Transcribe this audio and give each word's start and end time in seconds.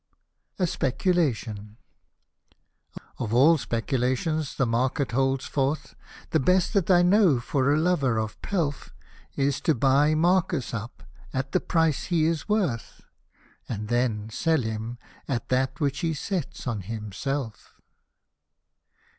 A 0.57 0.65
SPECULATION 0.65 1.77
Of 3.19 3.35
all 3.35 3.59
speculations 3.59 4.55
the 4.55 4.65
market 4.65 5.11
holds 5.11 5.45
forth. 5.45 5.93
The 6.31 6.39
best 6.39 6.73
that 6.73 6.89
I 6.89 7.03
know 7.03 7.39
for 7.39 7.71
a 7.71 7.77
lover 7.77 8.17
of 8.17 8.41
pelf, 8.41 8.89
Is 9.35 9.61
to 9.61 9.75
buy 9.75 10.15
Marcus 10.15 10.73
up, 10.73 11.03
at 11.35 11.51
the 11.51 11.59
price 11.61 12.05
he 12.05 12.25
is 12.25 12.49
worth, 12.49 13.01
And 13.69 13.89
then 13.89 14.31
sell 14.31 14.63
him 14.63 14.97
at 15.27 15.49
that 15.49 15.79
which 15.79 15.99
he 15.99 16.15
sets 16.15 16.65
on 16.65 16.81
himself. 16.81 17.79